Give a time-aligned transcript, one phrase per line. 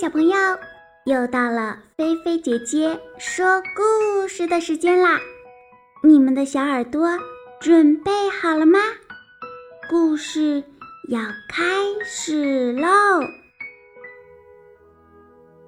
[0.00, 0.36] 小朋友，
[1.06, 5.18] 又到了菲菲姐姐说故事的时间啦！
[6.04, 7.18] 你们的小耳朵
[7.58, 8.78] 准备好了吗？
[9.90, 10.62] 故事
[11.08, 11.64] 要开
[12.04, 12.88] 始喽！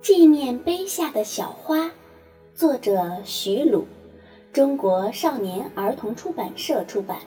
[0.01, 1.91] 纪念碑下的小花，
[2.55, 3.89] 作者徐鲁，
[4.53, 7.19] 中国少年儿童出版社出版。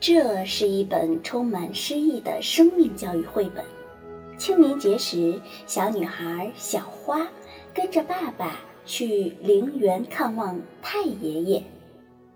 [0.00, 3.62] 这是一本充满诗意的生命教育绘本。
[4.36, 7.26] 清明节时，小女孩小花
[7.72, 11.62] 跟着爸爸去陵园看望太爷爷。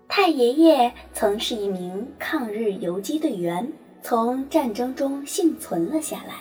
[0.07, 6.35] 太爷爷曾是一名抗日游击队员，从战争中幸存了下来，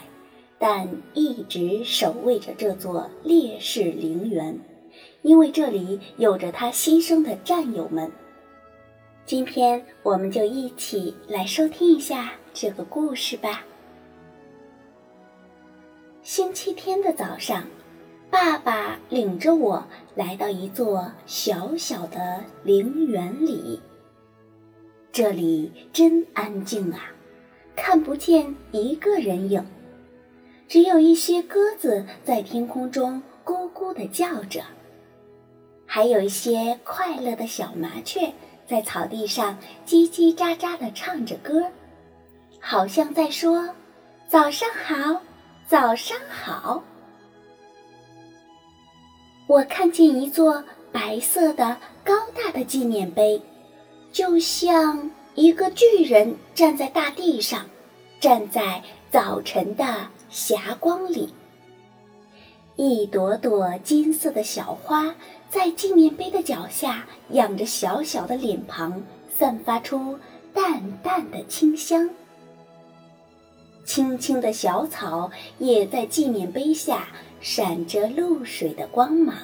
[0.59, 4.59] 但一直守卫着这座烈士陵园，
[5.23, 8.11] 因为这里有着他牺牲的战友们。
[9.27, 13.65] 今天，我们就一起来收听一下这个故事吧。
[16.29, 17.65] 星期天的早上，
[18.31, 19.83] 爸爸领着我
[20.15, 23.81] 来到一座小小的陵园里。
[25.11, 27.01] 这里真安静啊，
[27.75, 29.67] 看不见一个人影，
[30.69, 34.61] 只有一些鸽子在天空中咕咕地叫着，
[35.87, 38.31] 还有一些快乐的小麻雀
[38.67, 39.57] 在草地上
[39.87, 41.65] 叽叽喳喳地唱着歌，
[42.61, 43.67] 好像在说
[44.29, 45.23] ：“早上好。”
[45.69, 46.83] 早上好，
[49.47, 53.39] 我看见一座白色的高大的纪念碑，
[54.11, 57.67] 就像一个巨人站在大地上，
[58.19, 59.85] 站在早晨的
[60.31, 61.35] 霞光里。
[62.77, 65.15] 一朵朵金色的小花
[65.51, 70.19] 在纪念碑的脚下仰着小小的脸庞，散发出
[70.55, 72.09] 淡淡的清香。
[73.89, 77.09] 青青的小草也在纪念碑下
[77.41, 79.35] 闪着露水的光芒，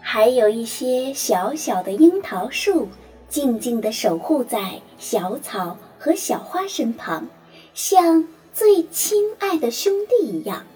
[0.00, 2.88] 还有一些小小的樱桃树
[3.28, 7.28] 静静地守护在小草和小花身旁，
[7.72, 10.66] 像最亲爱的兄弟一样。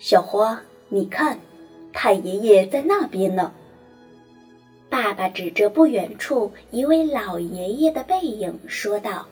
[0.00, 1.38] 小花，你看，
[1.92, 3.52] 太爷爷在那边呢。
[4.90, 9.28] 爸爸指着不远处一位老爷爷的背影说道。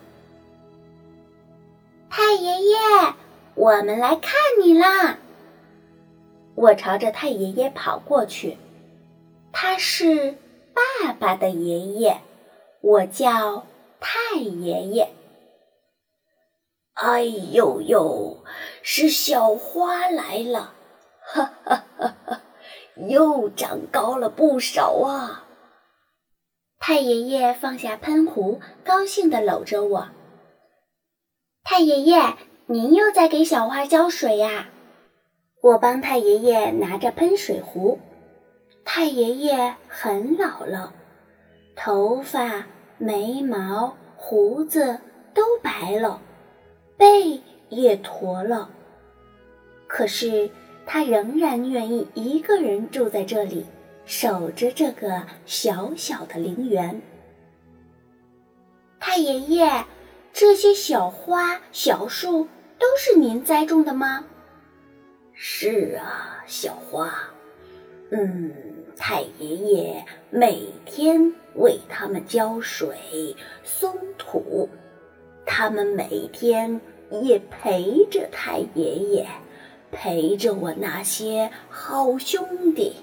[2.15, 2.77] 太爷爷，
[3.55, 5.17] 我们来看你啦！
[6.55, 8.59] 我朝着太爷爷跑过去，
[9.51, 10.37] 他是
[10.75, 12.19] 爸爸的爷爷，
[12.83, 13.67] 我叫
[13.99, 15.09] 太爷爷。
[16.93, 18.45] 哎呦呦，
[18.83, 20.75] 是小花来了，
[21.19, 22.41] 哈哈哈哈，
[23.09, 25.47] 又长高了不少啊！
[26.79, 30.09] 太爷爷放下喷壶，高兴地搂着我。
[31.65, 32.17] 太爷爷，
[32.67, 34.69] 您又在给小花浇水呀？
[35.61, 38.01] 我帮太爷爷拿着喷水壶。
[38.85, 40.93] 太爷爷很老了，
[41.77, 42.67] 头发、
[42.99, 44.99] 眉毛、胡子
[45.33, 46.21] 都白了，
[46.97, 48.69] 背也驼了。
[49.87, 50.51] 可是
[50.85, 53.65] 他仍然愿意一个人住在这里，
[54.05, 57.01] 守着这个小小的陵园。
[58.99, 59.85] 太爷爷。
[60.33, 62.49] 这些小花、小树
[62.79, 64.25] 都是您栽种的吗？
[65.35, 67.13] 是啊，小花。
[68.11, 68.53] 嗯，
[68.97, 74.69] 太爷爷每天为它们浇水、松土，
[75.45, 79.27] 他们每天也陪着太爷爷，
[79.91, 82.97] 陪着我那些好兄弟。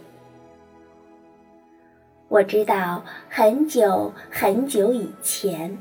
[2.27, 5.77] 我知道，很久很久以前。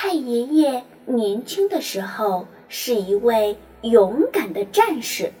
[0.00, 5.32] 太爷爷年轻的时候是一位勇敢的战士。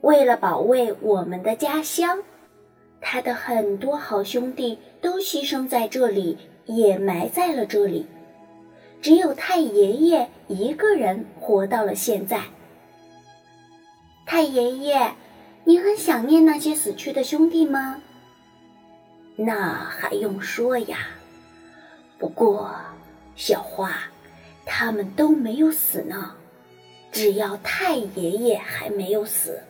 [0.00, 2.24] 为了保卫我们的家乡，
[3.00, 8.08] 他的很多好兄弟都牺牲在这里，也埋在了这里。
[9.00, 12.40] 只有太爷爷一个人活到了现在。
[14.26, 15.12] 太爷爷，
[15.62, 18.02] 你很想念那些死去的兄弟吗？
[19.36, 20.98] 那还用说呀。
[22.18, 22.74] 不过。
[23.36, 23.92] 小花，
[24.64, 26.34] 他们都没有死呢。
[27.12, 29.60] 只要太爷爷还没有死，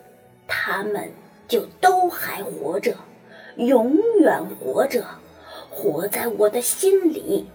[0.47, 1.09] 他们
[1.47, 2.95] 就都还活着，
[3.57, 5.05] 永远活着，
[5.69, 7.47] 活在我的心里。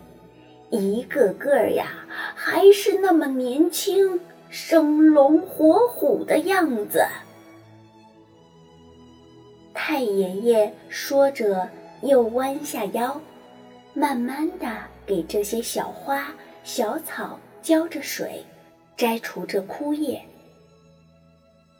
[0.70, 7.04] 一个个呀，还是那么年轻，生龙活虎的样子。
[9.74, 11.68] 太爷爷说着，
[12.00, 13.20] 又弯下腰，
[13.94, 14.92] 慢慢的。
[15.04, 18.44] 给这些小花、小草浇着水，
[18.96, 20.22] 摘除着枯叶。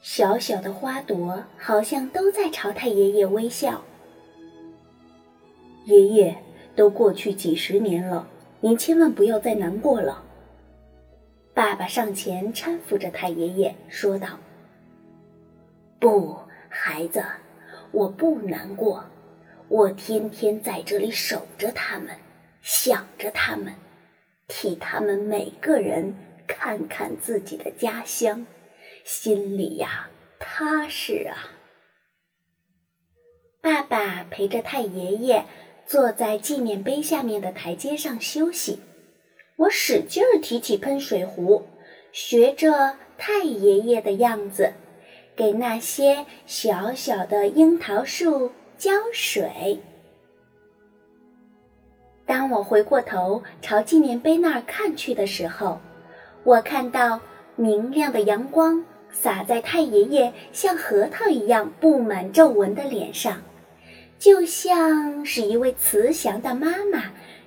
[0.03, 3.81] 小小的花朵好像都在朝太爷爷微笑。
[5.85, 6.37] 爷爷，
[6.75, 8.27] 都过去几十年了，
[8.61, 10.25] 您千万不要再难过了。
[11.55, 14.27] 爸爸上前搀扶着太爷爷，说道
[16.01, 16.37] ：“不，
[16.69, 17.23] 孩子，
[17.93, 19.05] 我不难过，
[19.73, 22.09] 我天天在这里守着他们，
[22.61, 23.73] 想着他们，
[24.47, 26.15] 替他们每个人
[26.47, 28.47] 看看自己的家乡，
[29.03, 31.57] 心里呀踏实啊。”
[33.63, 35.47] 爸爸陪着太爷爷。
[35.85, 38.79] 坐在纪念碑下面的台阶上休息，
[39.57, 41.67] 我使劲儿提起喷水壶，
[42.13, 44.75] 学着太爷爷的样子，
[45.35, 49.79] 给那些小小的樱桃树浇水。
[52.27, 55.79] 当我回过头朝纪念碑那儿看去的时候，
[56.43, 57.21] 我看到
[57.55, 63.41] 明亮的阳光洒在太爷爷像核桃一样布满皱纹的脸上。
[64.19, 67.05] 就像是一位慈祥的妈妈，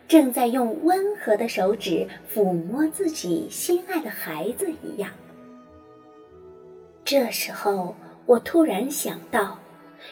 [0.08, 5.12] 正在用温和的手指抚摸自己心爱的孩子一样。
[7.04, 7.94] 这时候，
[8.26, 9.60] 我突然想到，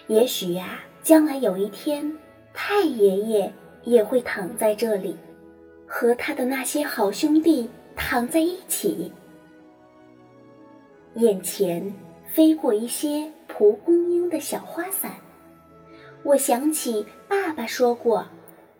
[0.07, 2.17] 也许呀，将来有一天，
[2.53, 3.53] 太爷爷
[3.83, 5.17] 也会躺在这里，
[5.85, 9.11] 和他的那些好兄弟躺在一起。
[11.15, 11.93] 眼前
[12.25, 15.11] 飞过一些蒲公英的小花伞。
[16.23, 18.25] 我想起爸爸说过，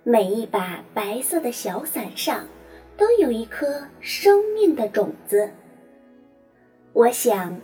[0.03, 2.47] 每一把白色的小伞上
[2.95, 5.51] 都有一颗生命的种子。
[6.93, 7.59] 我想，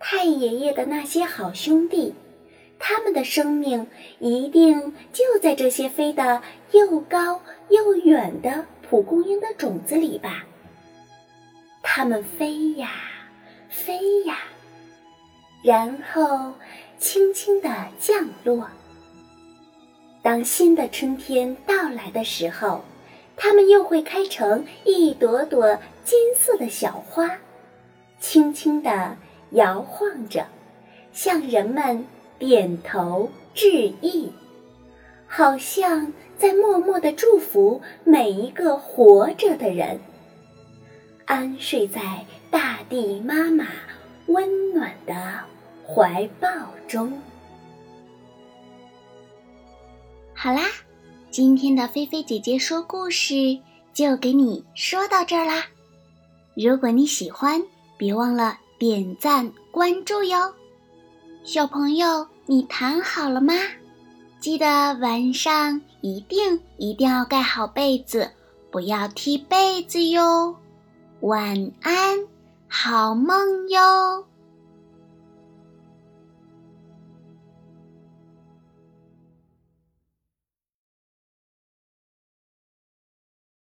[0.00, 2.12] 太爷爷的那些好兄弟，
[2.82, 3.86] 他们的生命
[4.18, 6.42] 一定就在这些飞得
[6.72, 10.44] 又高又远的蒲公英的种子里吧。
[11.82, 12.90] 它们飞呀，
[13.68, 14.38] 飞呀，
[15.62, 16.54] 然后
[16.98, 17.68] 轻轻地
[17.98, 18.66] 降落。
[20.22, 22.82] 当新的春天到来的时候，
[23.36, 27.38] 它们又会开成一朵朵金色的小花，
[28.18, 29.16] 轻轻地
[29.50, 30.46] 摇晃着，
[31.12, 32.04] 向人们
[32.40, 34.32] 点头致意，
[35.28, 40.00] 好像在默默地祝福每一个活着的人，
[41.26, 43.66] 安睡在大地妈妈
[44.28, 45.14] 温暖的
[45.86, 46.48] 怀抱
[46.88, 47.12] 中。
[50.32, 50.62] 好啦，
[51.30, 53.34] 今天的菲菲姐姐说故事
[53.92, 55.66] 就给你说到这儿啦。
[56.54, 57.62] 如果你喜欢，
[57.98, 60.54] 别忘了点赞关注哟。
[61.42, 63.54] 小朋友，你躺好了吗？
[64.38, 68.30] 记得晚上一定一定要盖好被子，
[68.70, 70.54] 不要踢被子哟。
[71.20, 72.18] 晚安，
[72.68, 74.24] 好梦哟。